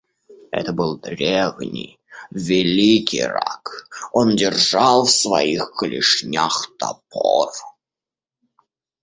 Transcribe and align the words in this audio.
Это 0.49 0.73
был 0.73 0.97
древний, 0.97 1.99
великий 2.31 3.21
рак; 3.21 3.87
он 4.13 4.35
держал 4.35 5.05
в 5.05 5.11
своих 5.11 5.73
клешнях 5.77 6.71
топор. 6.79 7.49